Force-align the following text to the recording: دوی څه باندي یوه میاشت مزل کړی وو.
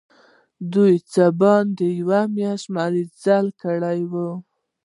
دوی 0.73 0.93
څه 1.11 1.23
باندي 1.39 1.89
یوه 2.01 2.21
میاشت 2.35 2.67
مزل 2.75 3.45
کړی 3.61 3.99
وو. 4.11 4.29